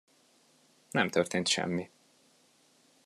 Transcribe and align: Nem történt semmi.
Nem 0.91 1.07
történt 1.09 1.47
semmi. 1.47 1.91